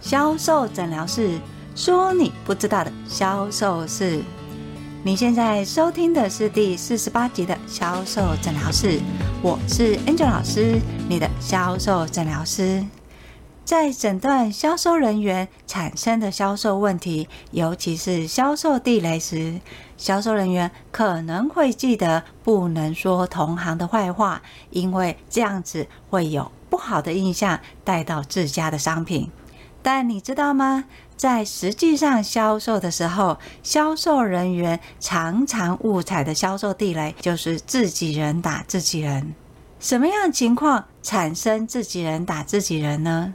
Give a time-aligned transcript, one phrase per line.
[0.00, 1.40] 销售诊疗室，
[1.74, 4.22] 说你不知道的销售事。
[5.02, 9.00] 你现在收听的是第四十八集的销售诊疗室，
[9.42, 12.84] 我是 Angel 老师，你的销售诊疗师。
[13.64, 19.60] 在诊断销售人员产生的销售问题，尤其是销售地雷时，
[19.96, 24.40] 销售人员可能会记得不能说同行的坏话，
[24.70, 29.30] 因为这样子会有不好的印象带到自家的商品。
[29.90, 30.84] 但你知道吗？
[31.16, 39.34] 在实际上销售的时候，销售人员常常误踩的销售地雷就是自己人打自己人。
[39.80, 43.32] 什么样的情况产生自己人打自己人呢？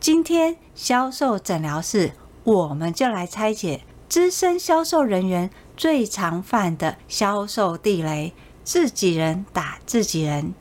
[0.00, 2.10] 今天销售诊疗室，
[2.42, 8.32] 我们就来拆解资深销售人员最常犯的销售地雷——
[8.64, 10.54] 自己人打自己人。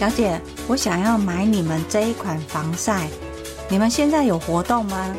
[0.00, 3.06] 小姐，我想要买你们这一款防晒，
[3.68, 5.14] 你们现在有活动吗？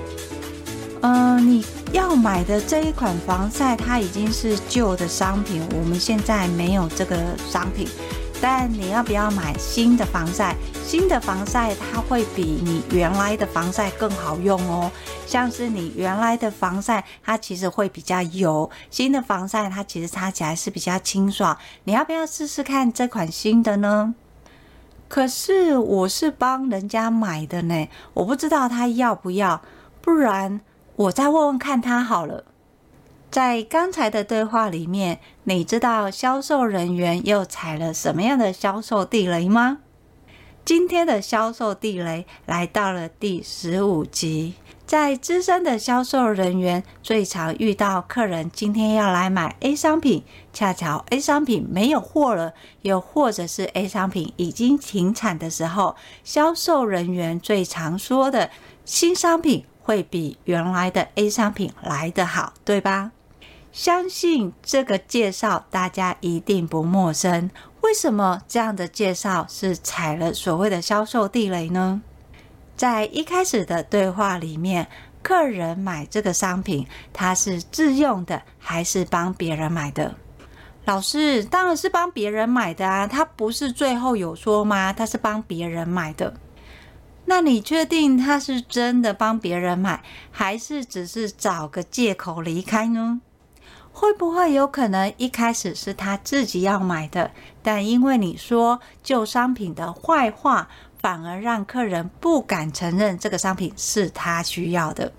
[1.02, 7.16] 嗯、你要买的这一款防晒，它已经是旧的商品，我们现在没有这个
[7.48, 7.88] 商品。
[8.42, 10.56] 但你要不要买新的防晒？
[10.84, 14.92] 新的防晒它会比你原来的防晒更好用哦。
[15.28, 21.56] 像是你原来的防晒，它其实会比较油；新的防晒，它其实擦起来是比较清爽。
[21.84, 24.16] 你要不要试试看这款新的呢？
[25.12, 29.62] 可是我是帮人家买的呢，我不知道他要不要，
[30.00, 30.62] 不然
[30.96, 32.46] 我再问问看他好了。
[33.30, 39.80] 在刚才的对话里面，你知道销售人员又踩了什么样的销售地雷吗？
[40.64, 44.54] 今天的销售地雷来到了第十五集。
[44.92, 58.50] 在资深的销售人员最常遇到客人今天要来买 A 商品，恰巧 A 商品没有货了，又或者是 A 商品已经停产的时候，销售人员最常说的
[58.84, 63.14] 新商品会比原来的 A 商品来得好，对吧？
[63.72, 67.50] 相信这个介绍大家一定不陌生。
[67.80, 72.02] 为什么这样的介绍是踩了所谓的销售地雷呢？
[72.82, 74.88] 在一开始的对话里面，
[75.22, 80.16] 客人买这个商品，他是自用的还是帮别人买的？
[80.86, 83.06] 老师，当然是帮别人买的啊！
[83.06, 84.92] 他不是最后有说吗？
[84.92, 86.34] 他是帮别人买的。
[87.26, 93.22] 那你确定他是真的帮别人买，还是只是找个借口离开呢？
[93.94, 97.30] 会不会有可能一开始是他自己要买的，
[97.62, 100.70] 但因为你说旧商品的坏话，
[101.02, 105.12] 反而让客人不敢承认这个商品是他需要的，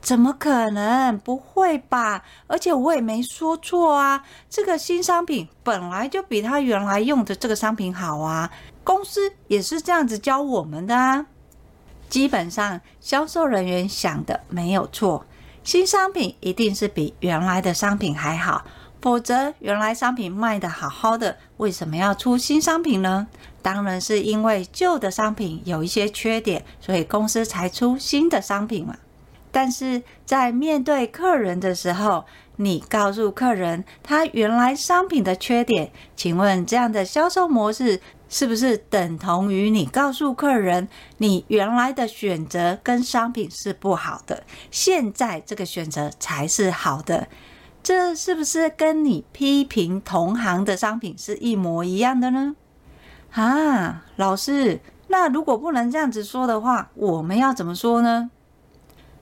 [0.00, 1.18] 怎么可能？
[1.18, 2.24] 不会吧？
[2.46, 8.50] 而且我也没说错啊，这个新商品本来就比他原来用的这个商品好啊，
[8.84, 11.26] 公司也是这样子教我们的啊。
[12.08, 15.24] 基本上，销售人员想的没有错，
[15.64, 18.64] 新商品一定是比原来的商品还好。
[19.02, 23.26] 否则，原来商品卖得好好的，为什么要出新商品呢？
[23.60, 28.96] 当然是因为旧的商品有一些缺点，所以公司才出新的商品嘛。
[29.50, 32.24] 但是在面对客人的时候，
[32.56, 47.26] 你告诉客人他原来商品的缺点，请问这样的销售模式是不是等同于你告诉客人你原来的选择跟商品是不好的，现在这个选择才是好的？
[47.82, 52.54] 这是不是跟你批评同行的商品是一模一样的呢？
[53.32, 58.30] 啊，老师，那如果不能这样子说的话，我们要怎么说呢？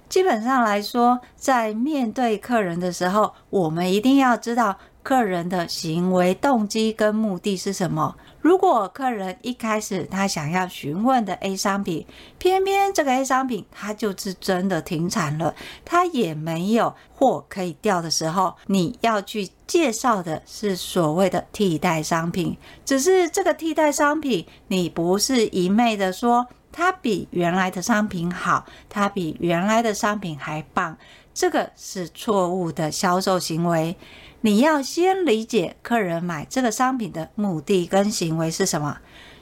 [0.09, 8.17] 基本上来说，在面对客人的时候，我们一定要知道客人的行为动机跟目的是什么。
[8.41, 12.07] 如果客人一开始他想要询问的 A 商品，
[12.39, 22.57] 偏偏这个 A 商品他就是真的停产了，他也没有货可以调的时候，你要去介绍的是所谓的替代商品。
[22.85, 30.97] 只是这个替代商品，你不是一昧的说它比原来的商品好，它比原来的商品还棒，
[31.35, 33.97] 这个是错误的销售行为。
[34.43, 38.99] 你要先理解客人买这个商品的目的跟行为是什么。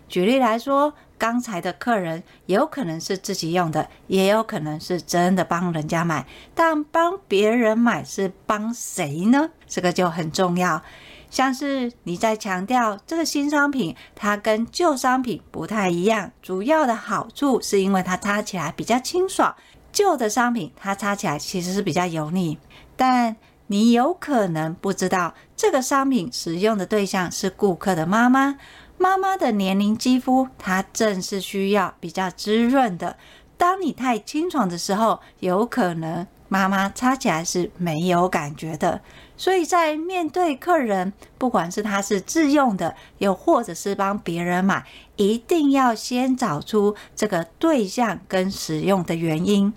[0.08, 6.26] 举例来说，刚才的客人有可能是自己用的，也有可能是真的帮人家买。
[6.54, 9.50] 但帮别人买是帮谁呢？
[9.66, 10.82] 这个就很重要。
[11.30, 19.54] 像是你在强调这个新商品，它跟旧商品不太一样，主要的好处是因为它擦起来比较清爽。
[19.92, 22.58] 旧的商品它擦起来其实是比较油腻，
[22.96, 23.36] 但
[23.68, 28.58] 你有可能不知道这个商品使用的对象是顾客的妈妈。
[28.96, 33.16] 妈妈的年龄肌肤，它正是需要比较滋润的。
[33.56, 39.00] 当你太清爽的时候，有可能妈妈擦起来是没有感觉的。
[39.36, 44.84] 所以在面对客人，不管是他是自用的，又或者是帮别人买，
[45.16, 49.72] 一定要先找出这个对象跟使用的原因。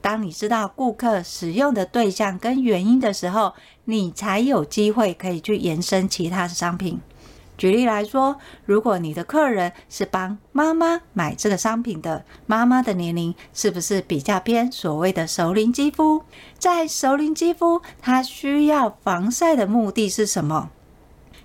[0.00, 3.52] 当你知道顾客使用的对象跟原因的时候，
[3.84, 7.00] 你才有机会可以去延伸其他的商品。
[7.58, 16.22] 举例来说，如果你的客人是帮妈妈买这个商品的，妈妈的年龄是不是比较偏所谓的熟龄肌肤？
[16.58, 20.70] 在熟龄肌肤，它需要防晒的目的是什么？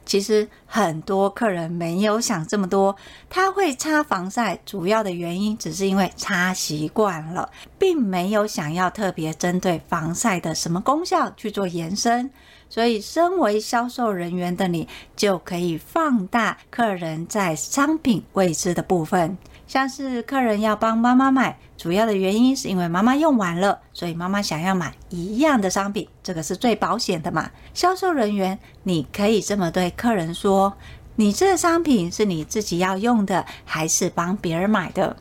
[0.05, 2.95] 其实很多客人没有想这么多，
[3.29, 7.49] 他会擦防晒，主要的原因只是因为擦习惯了，
[7.79, 12.29] 并没有想要特别针对防晒的什么功效去做延伸。
[12.67, 19.37] 所以，身为销售人员的你，就可以放大客人在商品未知的部分。
[19.67, 27.51] 像是客人要帮妈妈买，主要的原因是因为妈妈用完了，所以妈妈想要买一样的商品，这个是最保险的嘛。
[27.75, 30.73] 销售人员，你可以这么对客人说：
[31.17, 35.15] 你这个商品是你自己要用的，还是帮别人买的？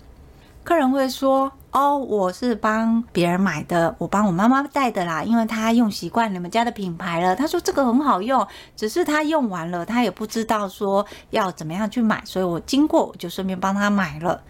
[0.65, 1.53] 客人会说。
[1.71, 7.35] 哦，我是帮别人买的，我帮我妈妈带的啦，因为她用习惯你们家的品牌了。
[7.35, 8.47] 她说这个很好用，
[8.77, 14.41] 只是她用完了，她也不知道说要怎么样去买，所以我经过我就顺便帮她买了。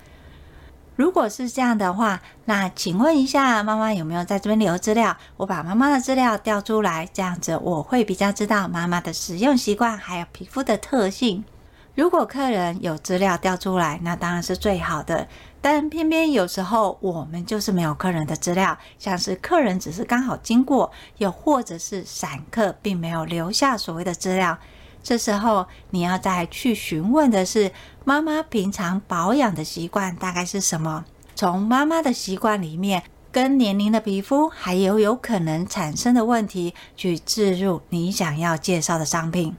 [0.97, 5.17] 如果是这样的话，那请问一下妈妈有没有在这边留资料？
[5.37, 11.45] 我把妈妈的资料调出来，这样子我会比较知道妈妈的使用习惯还有皮肤的特性。
[11.97, 15.27] 如果客人有资料调出来，那当然是最好的。
[15.61, 24.57] 但偏偏有时候我们就是没有客人的资料，像是客人只是刚好经过，又或者是散客，并没有留下所谓的资料。
[25.05, 27.71] 这时候你要再去询问的是
[28.05, 31.05] 妈妈平常保养的习惯大概是什么？
[31.37, 39.55] 从妈妈的习惯里面，跟年龄的皮肤还有有可能产生的问题，去置入你想要介绍的商品。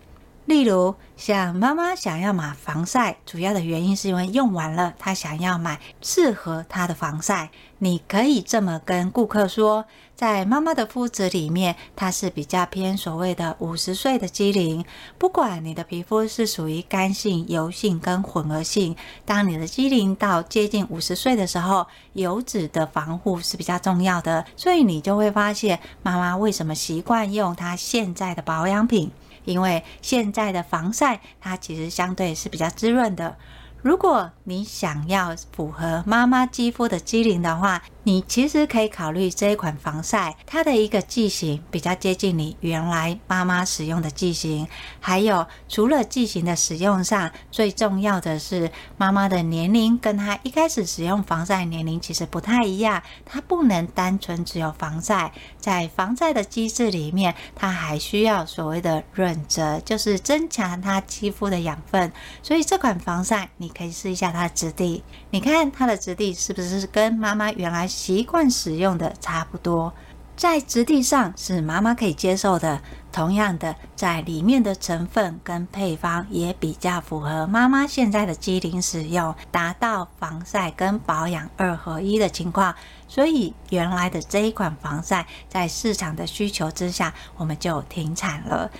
[0.45, 7.50] 例如，像妈妈想要买防晒，主要的原因是因为用完了，她想要买适合她的防晒。
[7.80, 14.85] 你可以这么跟顾客说，在妈妈的肤质里面，它是比较偏所谓的五十岁的肌龄。
[15.17, 18.95] 不管你的皮肤是属于干性、油性跟混合性，
[19.25, 24.45] 当你的肌龄到接近五十岁的时候，油脂的防护是比较重要的。
[24.56, 29.12] 所以你就会发现，妈妈为什么习惯用她现在的保养品。
[29.44, 33.35] 因为现在的防晒，它其实相对是比较滋润的。
[33.83, 44.68] 如果你想要符合妈妈肌肤的肌龄的话，你其实可以考虑这一款防晒，它的一个剂型比较接近你原来妈妈使用的剂型。
[45.00, 62.12] 还有，除了剂型的使用上，最重要的是妈妈的年龄跟她一开始使用防晒年龄其实不太一样，它不能单纯只有防晒，在防晒的机制里面，它还需要所谓的润泽，就是增强它肌肤的养分。
[62.42, 63.69] 所以这款防晒你。
[63.75, 65.04] 可以试一下它的质地，
[65.36, 69.94] 你看它的质地是不是跟妈妈原来习惯使用的差不多？
[70.38, 72.82] 在质地上是妈妈可以接受的。
[73.12, 82.74] 同样的，在里面的成分跟配方也比较符合妈妈现在的肌龄使用，达到防晒跟保养二合一的情况。
[83.10, 88.72] 所以原来的这一款防晒，在市场的需求之下，我们就停产了。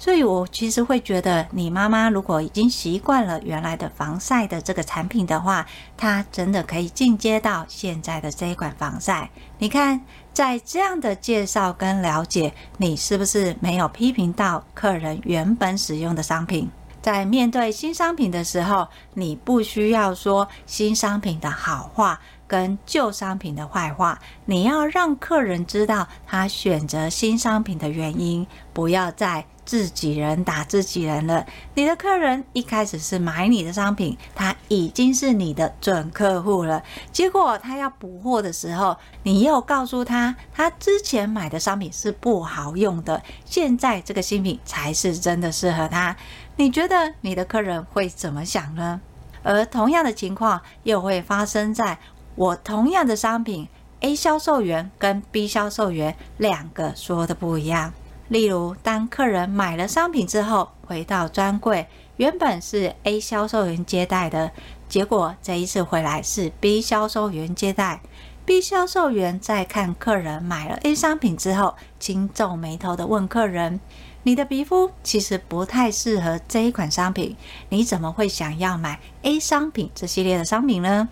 [0.00, 9.28] 所以，我其实会觉得，你妈妈如果已经习惯了原来的防晒的这个产品的话，她真的可以进阶到现在的这一款防晒。
[9.58, 10.00] 你看，
[10.32, 16.70] 在这样的介绍跟了解，你是不是没有批评到客人原本使用的商品？
[17.02, 29.44] 在面对新商品的时候，你不需要说新商品的好话跟旧商品的坏话，你要让客人知道他选择新商品的原因，不要再。
[29.70, 31.46] 自己人打自己人了。
[31.76, 36.82] 你的客人一开始是买你的商品，他已经是你的准客户了。
[37.12, 46.16] 结果他要补货的时候，你又告诉他，他之前买的商品是不好用的，现在这个新品才是真的适合他。
[46.56, 49.00] 你觉得你的客人会怎么想呢？
[49.44, 51.96] 而同样的情况又会发生在
[52.34, 53.68] 我同样的商品
[54.00, 57.92] ，A 销售员跟 B 销售员两个说的不一样。
[58.30, 64.52] 例如，当客人买了商品之后，回到专柜，原本是 A 销售员接待的，
[64.88, 68.00] 结果这一次回来是 B 销售员接待。
[68.46, 73.80] B 销售员在看客人买了 A 商品之后，轻皱眉头的问客人
[74.22, 77.36] ：“你的皮肤其实不太适合这一款商品，
[77.70, 81.08] 你怎么会想要买 A 商品这系列的商品呢？”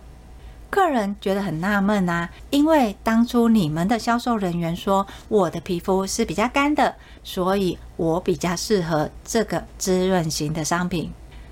[0.70, 6.94] 客人觉得很纳闷啊，因为当初你们的销售人员说我的皮肤是比较干的，
[7.25, 11.10] 所以我比较适合这个滋润型的商品。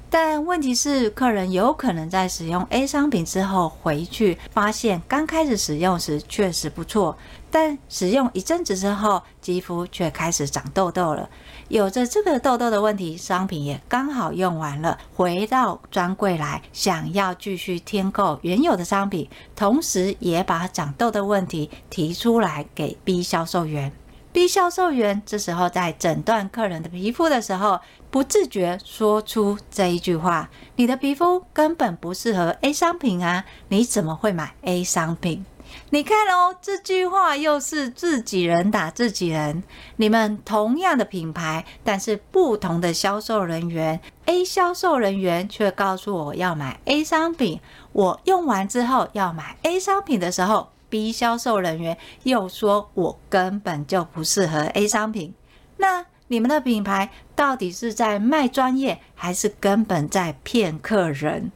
[0.09, 7.17] 但问题是，客人有可能在使用 A 商品之后回去，发现刚开始使用时确实不错，
[7.59, 11.27] 但使用一阵子之后，肌肤却开始长痘痘了。
[11.69, 23.91] 有着这个痘痘的问题，商品也刚好用完了，回到专柜来，想要继续添购原有的商品，同时也把长痘的问题提出来给 B 销售员。
[24.35, 35.47] B 销售员这时候在诊断客人的皮肤的时候，不自觉说出这一句话：“你的皮肤根本不适合 A 商品啊，你怎么会买 A 商品？”
[35.91, 39.63] 你看哦，这句话又是自己人打自己人。
[39.97, 47.61] 你们同样的品牌，但是不同的销售人员，A 销售人员却告诉我要买 A 商品，
[47.93, 50.69] 我用完之后要买 A 商品的时候。
[50.89, 55.35] B 销售人员又说：“我根本就不适合 A 商品。”
[55.79, 61.51] 那你们的品牌到底是在卖专业，还是根本在骗客人？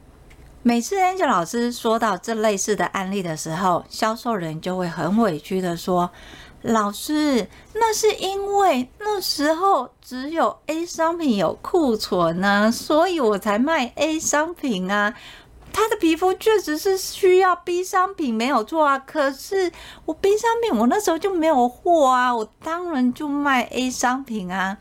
[0.63, 6.11] 每次 Angel 老师说到这类似的案例的时候，销售人就会很委屈的说
[6.61, 15.15] ：“老师，那是因为那时候只有 A 商品有库存啊，所以我才卖 A 商品啊。”
[15.73, 18.99] 他的皮肤确实是需要 B 商品，没有错啊。
[18.99, 19.71] 可是
[20.05, 24.77] 我 B 商品我那时候就没有货啊，我当然就卖 A 商品啊。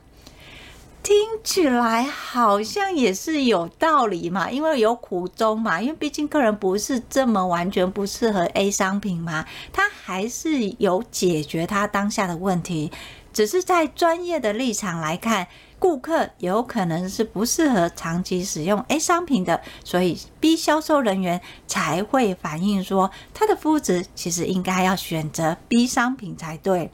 [1.02, 5.80] 听起来好像也是有道理嘛，因为有苦衷嘛。
[5.80, 12.92] 因为毕竟客人不是这么完全不适合 A 商品嘛，他还是有解决他当下的问题，
[13.32, 15.46] 只是在专业的立场来看。
[15.78, 26.90] 顾客有可能是不适合长期使用 A 商品的，所以 B 销售人员才会反映说，他的肤质其实应该要选择 B 商品才对。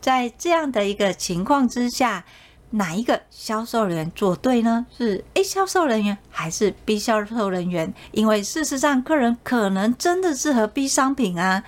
[0.00, 2.24] 在这样的一个情况之下，
[2.70, 4.86] 哪一个销售人员做对呢？
[4.96, 7.92] 是 A 销售人员还是 B 销售人员？
[8.12, 11.64] 因为事实上，客人可能真的适合 B 商品啊，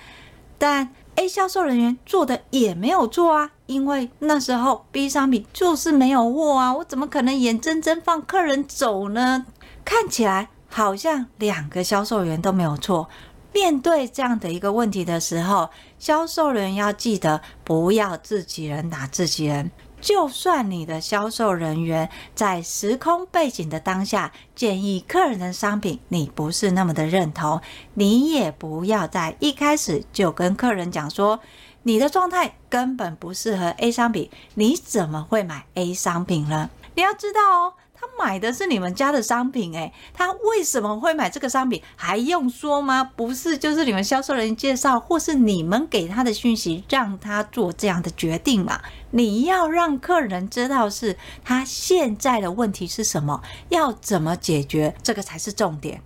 [0.57, 3.51] 但 A 销售人员做的也没有错啊。
[3.65, 9.45] 因为那时候 B 商品就是没有货啊，我怎么可能眼睁睁放客人走呢？
[9.85, 13.09] 看起来好像两个销售员都没有错。
[13.53, 15.69] 面对这样的一个问题的时候，
[15.99, 19.69] 销售人员要记得不要自己人打自己人。
[20.03, 27.61] 就算你的销售人员在时空背景的当下建议客人的商品你不是那么的认同，
[27.93, 31.39] 你也不要在一开始就跟客人讲说。
[31.85, 36.69] 你的状态根本不适合 A 商品，你怎么会买 A 商品呢？
[36.95, 41.81] 你要知道哦，他买的是你们家的商品，诶，他为什么会买这个商品？
[41.95, 43.01] 还用说吗？
[43.15, 48.81] 不是，就是你们销售人员介绍，或是你们给他的讯息，让他做这样的决定嘛？
[49.11, 56.01] 你要让客人知道是他现在的问题是什么，要怎么解决，这个才是重点。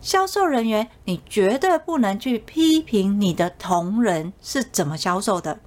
[0.00, 5.58] 销售人员，你绝对不能去批评你的同仁是怎么销售的，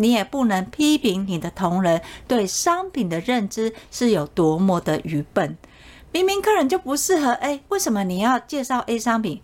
[0.00, 5.56] 你也不能批评你的同仁对商品的认知是有多么的愚笨。
[6.10, 9.42] 明明客人就不适合 A，为什么你要介绍 A 商品？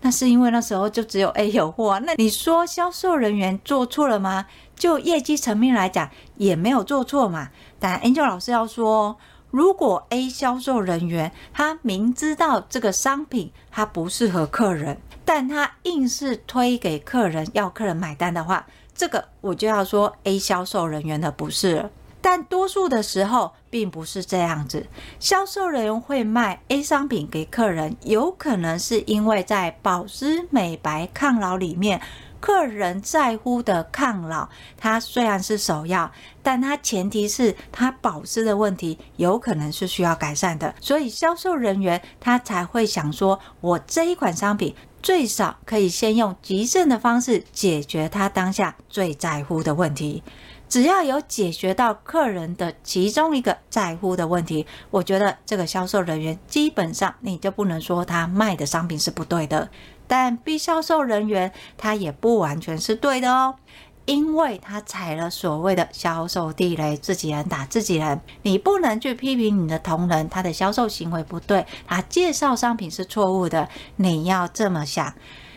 [0.00, 2.00] 那是因为那时候就只有 A 有货。
[2.00, 4.46] 那你说销售人员做错了吗？
[4.76, 7.50] 就业绩层面来讲，也没有做错嘛。
[7.78, 9.18] 但 Angel 老师要说。
[9.50, 14.96] 如果 A 销售人员他明知道这个商品他不适合客人，
[15.26, 18.66] 但他硬是推给客人要客人买单的话，
[19.02, 21.90] 这个我就要说 A 销售人员的不是了。
[22.20, 24.86] 但多数的时候并不是这样子，
[25.18, 32.00] 销售人员会卖 A 商品给客人，有可能是因为在保湿、美白、抗老里面。
[32.38, 36.10] 客人在乎的抗老，它虽然是首要，
[36.42, 50.22] 但它前提是它保湿的问题有可能是需要改善的，所以销售人员他才会想说，我这一款商品最少可以先用极慎的方式解决他当下最在乎的问题。
[50.68, 59.68] 只要有解决到客人的其中一个在乎的问题，我觉得这个销售人员基本上你就不能说他卖的商品是不对的。
[60.06, 63.56] 但 B 销售人员他也不完全是对的哦，
[64.04, 68.20] 因为他踩了所谓的销售地雷，自己人打自己人。
[68.42, 73.68] 你不能去批评你的同仁，他的销售行为不对，他介绍商品是错误的。
[73.96, 75.14] 你要这么想，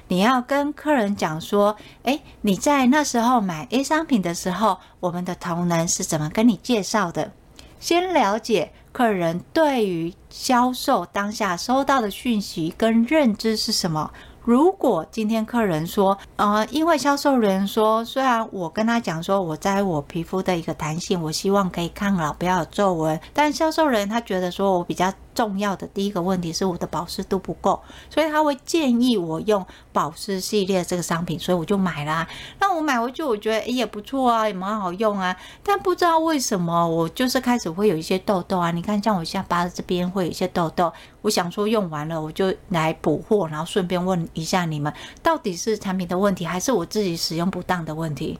[0.07, 7.31] 你要跟客人讲说，诶，你在那时候买 A 商品的时候，我们的同仁是怎么跟你介绍的？
[7.79, 14.11] 先了解客人对于销售当下收到的讯息跟认知是什么。
[14.45, 25.11] 如果今天客人说，呃，因为销售人员说，虽然我跟他讲说，我在我皮肤的一个弹性，我希望可以抗老，不要有皱纹，但销售人员他觉得说我比较。
[25.35, 29.63] 重要的第一个问题是我的保湿度不够，所以他会建议我用
[29.93, 32.27] 保湿系列这个商品，所以我就买啦。
[32.59, 35.35] 那我买回去，我觉得也不错啊，也蛮好用啊。
[35.61, 38.71] 但不知道为什么，我就是开始会有一些痘痘啊。
[38.71, 48.39] 你看，像我下巴这边会有一些痘痘，我想说用完了我就来补货，然后顺便问一下你们，到底是产品的问题，还是我自己使用不当的问题？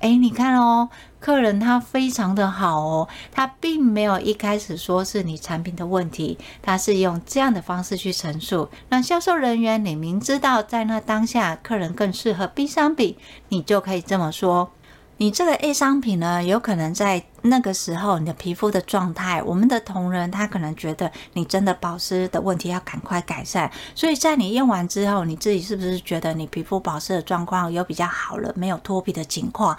[0.00, 0.88] 诶，你看哦，
[1.20, 8.68] 客人他非常的好哦，他并没有一开始说是你产品的问题，他是用这样的方式去陈述。
[8.88, 13.16] 那销售人员，你明知道在那当下客人更适合 B 商品，
[13.48, 14.70] 你就可以这么说。
[15.18, 29.76] 你这个 A 商品呢，有可能在那个时候你的皮肤的状态，我们的同仁他可能觉得你真的保湿的问题要赶快改善，所以在你用完之后，你自己是不是觉得你皮肤保湿的状况有比较好了，没有脱皮的情况？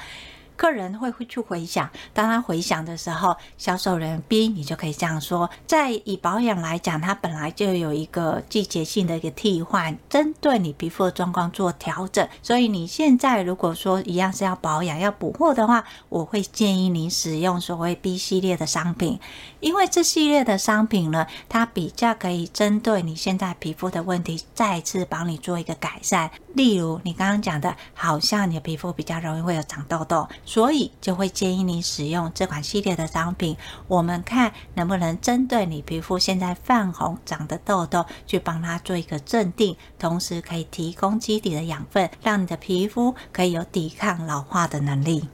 [0.58, 12.28] 客人会去回想，当他回想的时候，销售人 B 你就可以这样说：在以保养来讲，它本来就有一个季节性的一个替换，针对你皮肤的状况做调整。
[12.42, 19.20] 所以你现在如果说一样是要保养、要补货的话，我会建议你使用所谓 B 系列的商品，
[19.60, 26.32] 因为这系列的商品呢，它比较可以针对你现在皮肤的问题，再次帮你做一个改善。
[26.56, 30.28] 例如你刚刚讲的，好像你的皮肤比较容易会有长痘痘。
[30.46, 33.56] 所以就会建议你使用这款系列的商品，
[33.88, 45.28] 我们看能不能针对你皮肤现在泛红、长的痘痘，去帮它做一个镇定，同时可以提供基底的养分，让你的皮肤可以有抵抗老化的能力。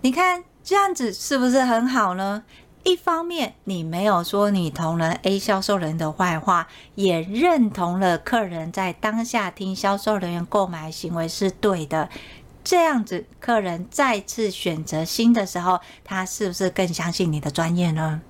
[0.00, 2.42] 你看这样子是不是很好呢？
[2.84, 12.08] 一方面你没有说你同人 A 销售人的坏话，也认同了客人在当下听销售人员购买行为是对的。
[12.64, 18.20] 这样子，客人再次选择新的时候，他是不是更相信你的专业呢？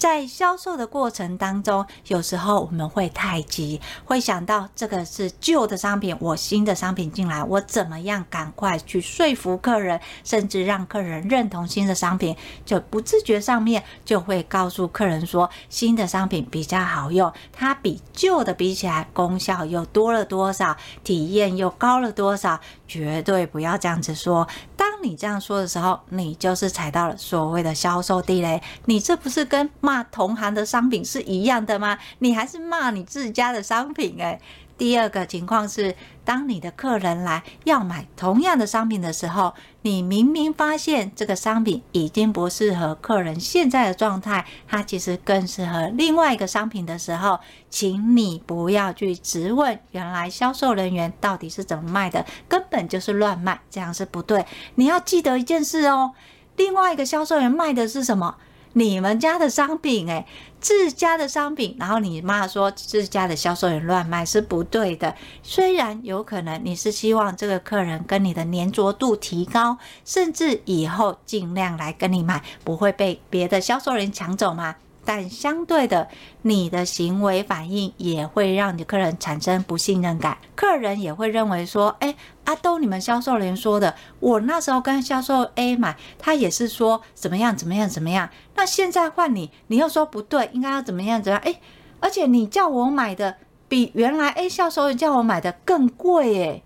[0.00, 12.34] 在销售的过程当中，有时候我们会太急，会想到这个是旧的商品，我新的商品进来，我怎么样赶快去说服客人，甚至让客人认同新的商品，
[12.64, 22.58] 就不自觉上面就会告诉客人说，新的商品比较好用，它比旧的比起来功效又多了多少，体验又高了多少，
[22.90, 24.48] 绝对不要这样子说。
[24.76, 31.96] 当你这样说的时候，你就是踩到了所谓的销售地雷，你这不是跟骂同行的商品是一样的吗？
[32.18, 34.40] 你还是骂你自家的商品诶。
[34.76, 47.40] 第二个情况是，当你的客人来要买同样的商品的时候，你明明发现这个商品已经不适合客人现在的状态，它其实更适合另外一个商品的时候，
[47.70, 54.44] 请你不要去质问原来销售人员到底是怎么卖的，根本就是乱卖，这样是不对。
[54.74, 56.12] 你要记得一件事哦，
[56.56, 58.36] 另外一个销售员卖的是什么？
[58.72, 60.24] 你们家的商品，诶，
[60.60, 65.14] 自家的商品，然后你妈说自家的销售员乱卖是不对的。
[65.42, 74.76] 虽然有可能你是希望这个客人跟你的粘着度提高，甚至以后尽量来跟你买，不会被别的销售人抢走吗？
[75.04, 76.08] 但相对的，
[76.42, 91.42] 你的行为反应也会让你的客人产生不信任感，客人也会认为说，哎，阿都你们销售人员说的，我那时候跟销售 A 买，他也是说怎么样怎么样怎么样，那现在换你，你又说不对，应该要怎么样怎么样？
[91.44, 91.60] 哎，
[92.00, 93.36] 而且你叫我买的
[93.68, 96.62] 比原来 A 销售员叫我买的更贵哎，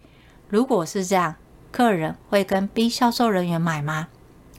[0.48, 1.36] 如果是这样，
[1.70, 4.08] 客人会跟 B 销售人员买吗？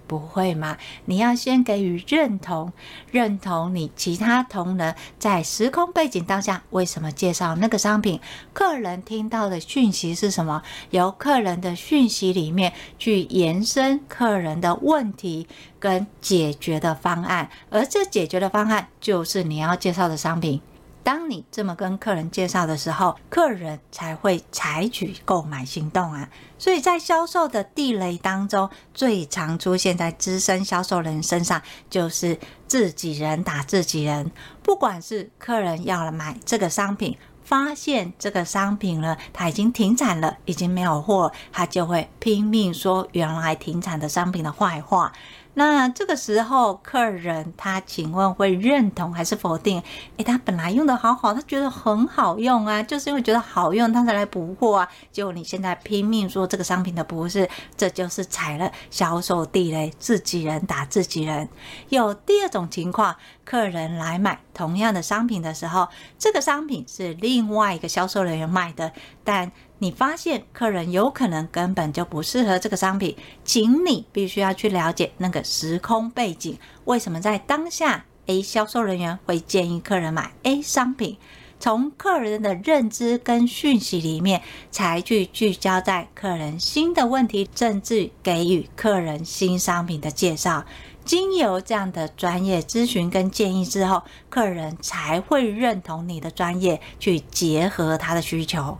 [0.07, 0.77] 不会吗？
[1.05, 2.71] 你要先给予认同，
[3.11, 8.19] 认同你其他同仁在时空背景当下为什么介绍那个商品？
[8.53, 10.61] 客人听到的讯息是什么？
[10.89, 15.47] 由客人的讯息里面去延伸客人的问题
[15.79, 20.61] 跟解决的方案，而这解决的方案就是你要介绍的商品。
[21.05, 26.27] 当你这么跟客人介绍的时候，客人才会采取购买行动啊。
[26.57, 34.31] 所以在销售的地雷当中，最常出现在资深销售人身上，就是自己人打自己人。
[34.63, 45.13] 不管是客人要了买这个商品，发现这个商品了，他已经停产了，已经没有货，他就会拼命说原来停产的商品的坏话。
[45.55, 49.81] 那这个时候，客人他请问会认同还是否定？
[50.17, 54.87] 诶，他本来用的好好，他觉得很好用啊，就是因为觉得好用，他才来补货啊。
[55.11, 61.47] 结果你现在拼命说这个商品的不是，这就是踩了销售地雷，自己人打自己人。
[61.89, 65.87] 有第二种情况，客人来买同样的商品的时候，
[66.19, 68.91] 这个商品是另外一个销售人员卖的，
[69.23, 81.17] 但你发现客人有可能根本就不适合这个商品，请你必须要去了解那个时空背景，为什么在当下 A 销售人员会建议客人买 A 商品？
[81.57, 90.65] 从客人的认知跟讯息里面，才去聚焦在客人新的问题，甚至给予客人新商品的介绍。
[91.05, 98.77] 经由这样的专业咨询跟建议之后，客人才会认同你的专业，去结合他的需求。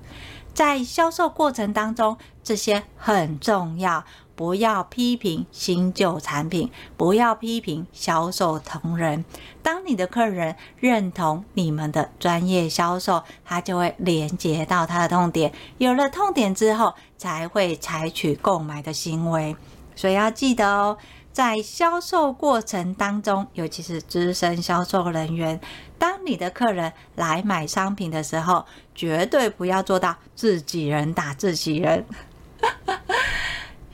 [0.55, 4.03] 在销售过程当中，这些很重要。
[4.37, 9.23] 不要批评新旧产品，不要批评销售同仁。
[9.61, 15.53] 当你的客人认同你们的专业销售，他就会连接到他的痛点。
[15.77, 19.55] 有了痛点之后，才会采取购买的行为。
[19.95, 20.97] 所以要记得哦。
[21.35, 25.59] 在销售过程当中，尤其是资深销售人员，
[25.99, 32.05] 当你的客人来买商品的时候，绝对不要做到自己人打自己人。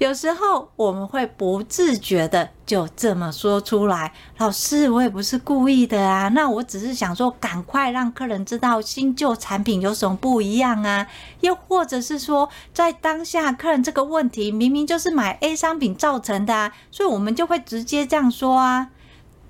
[0.02, 11.06] 有时候我们会不自觉的就这么说出来，老师，我也不是故意的啊，那我只是想说，赶快让客人知道新旧产品有什么不一样啊，
[11.42, 18.88] 又或者是说，在当下客人这个问题明明就是买 A 商品造成的啊，所以我们就会直接这样说啊，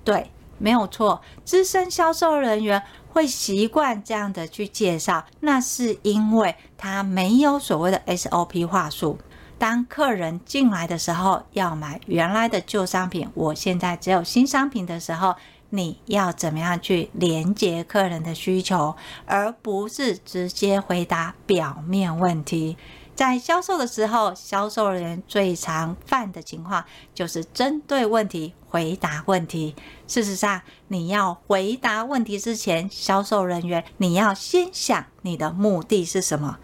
[0.04, 9.16] 对，没有错，资深销售人员会习惯这样的去介绍，那是因为他没有所谓的 SOP 话术。
[9.62, 15.36] 当客人进来的时候，要买原来的旧商品，我现在只有新商品的时候，
[15.70, 22.76] 你要怎么样去连接客人的需求，而不是直接回答表面问题。
[23.14, 29.76] 在销售的时候，销售人员最常犯的情况就是针对问题回答问题。
[30.08, 36.58] 事实上，你要回答问题之前，销售人员你要先想你的目的是什么。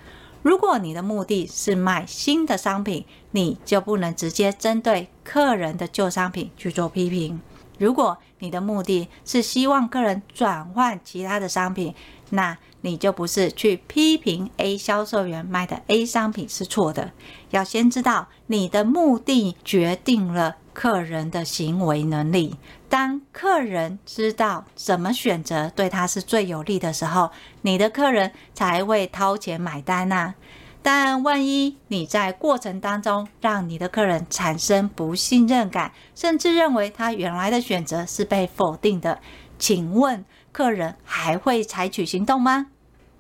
[0.49, 7.39] 如果你的目的是卖新的商品，你就不能直接针对客人的旧商品去做批评。
[7.77, 11.95] 如果你的目的是希望客人转换其他的商品，
[12.31, 17.13] 那你就不是去批评 A 销售员卖的 A 商品是错的。
[17.51, 22.57] 要先知道你的目的决定了客人的行为能力。
[22.89, 27.31] 当客人知道怎么选择对他是最有利的时候，
[27.63, 30.35] 你的客人才会掏钱买单呐。
[30.83, 39.21] 但万一你在过程当中让你的客人产生不信任感，甚至认为他原来的选择是被否定的，
[39.59, 42.69] 请问客人还会采取行动吗？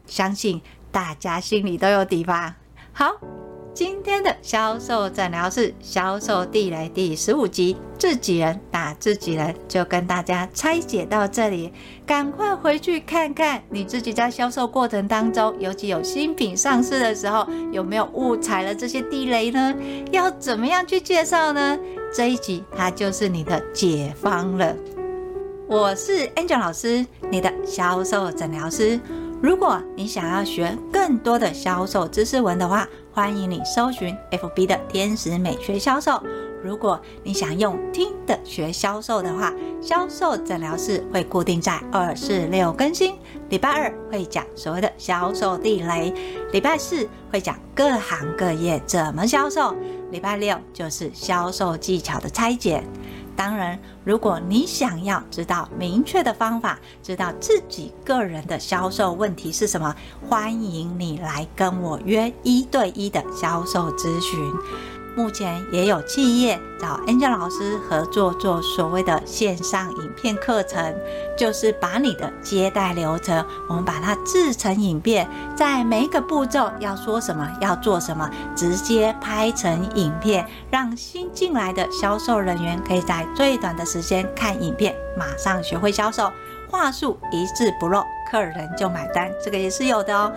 [0.06, 2.56] 相信大家心里都有底吧。
[2.92, 3.47] 好。
[3.78, 11.72] 今天的销售诊疗室销售地雷第十五集，自己人打自己人，就跟大家拆解到这里。
[12.04, 19.72] 赶快回去看看你自己在销售过程当中，尤其有新品上市的时候，有没有误踩了这些地雷呢？
[20.10, 21.78] 要怎么样去介绍呢？
[22.12, 24.74] 这一集它就是你的解方了。
[25.68, 28.98] 我是 Angel 老师，你的销售诊疗师。
[29.40, 36.22] 如果你想要学更多的销售知识文的话，欢迎你搜寻 FB 的天使美学销售。
[36.62, 39.52] 如果你想用听的学销售的话，
[39.82, 43.16] 销售诊疗室会固定在二四六更新。
[43.48, 46.14] 礼拜二会讲所谓的销售地雷，
[46.52, 49.74] 礼拜四会讲各行各业怎么销售，
[50.12, 52.84] 礼拜六就是销售技巧的拆解。
[53.38, 59.94] 当然，如果你想要知道明确的方法，知道自己个人的销售问题是什么，
[60.28, 64.52] 欢迎你来跟我约一对一的销售咨询。
[65.18, 70.94] 目前也有企业找 Angel 老师合作做所谓的线上影片课程，
[71.36, 86.30] 就是把你的接待流程，我们把它制成影片，在每一个步骤要说什么，要做什么，直接拍成影片，让新进来的销售人员可以在最短的时间看影片，马上学会销售，
[86.70, 90.32] 话术一字不漏，客人就买单，这个也是有的哦。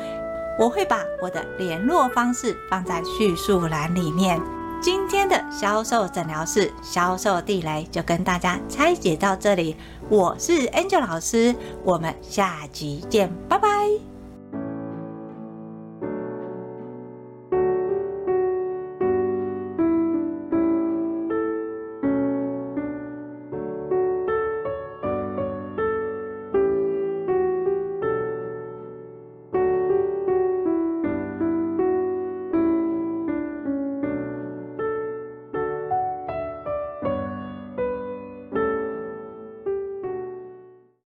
[0.57, 4.41] 我会把我的联络方式放在叙述栏里面。
[4.81, 9.75] 今天的销售诊疗室销售地雷就跟大家拆解到这里，
[10.09, 14.10] 我是 Angel 老师，我们下集见，拜拜。